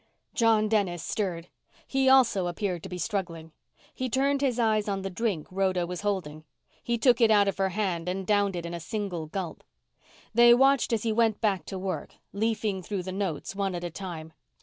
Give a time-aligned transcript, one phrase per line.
[0.33, 1.47] John Dennis stirred.
[1.85, 3.51] He also appeared to be struggling.
[3.93, 6.43] He turned his eyes on the drink Rhoda was holding.
[6.81, 9.63] He took it out of her hand and downed it in a single gulp.
[10.33, 13.91] They watched as he went back to work, leafing through the notes, one at a
[13.91, 14.33] time.